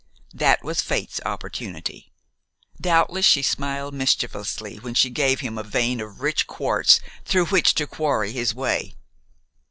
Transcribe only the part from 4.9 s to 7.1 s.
she gave him a vein of rich quartz